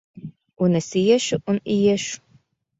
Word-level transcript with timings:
Un 0.67 0.77
es 0.79 0.87
iešu 1.03 1.35
un 1.55 1.63
iešu! 1.77 2.15